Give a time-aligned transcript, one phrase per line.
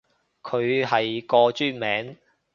[0.41, 2.17] 佢係個專名